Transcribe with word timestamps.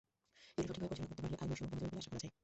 এগুলো 0.59 0.73
সঠিকভাবে 0.79 0.87
পরিচালনা 0.87 1.09
করতে 1.09 1.21
পারলে 1.23 1.37
আয়বৈষম্য 1.41 1.69
কমে 1.69 1.81
যাবে 1.81 1.91
বলে 1.93 2.01
আশা 2.01 2.09
করা 2.11 2.21
যায়। 2.23 2.31